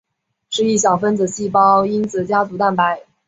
[0.49, 3.03] 是一小分子细胞因子家族蛋白。